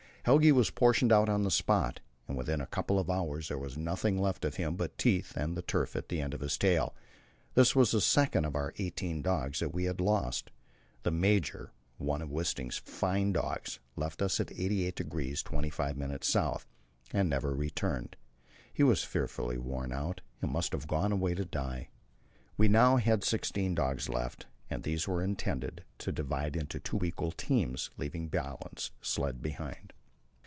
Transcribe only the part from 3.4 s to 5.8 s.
there was nothing left of him but his teeth and the